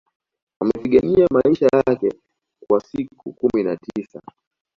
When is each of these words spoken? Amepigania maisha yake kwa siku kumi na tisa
Amepigania 0.59 1.27
maisha 1.31 1.69
yake 1.87 2.13
kwa 2.67 2.81
siku 2.81 3.33
kumi 3.33 3.63
na 3.63 3.77
tisa 3.77 4.21